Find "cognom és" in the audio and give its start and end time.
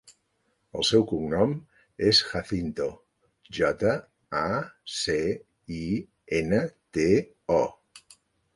1.09-2.21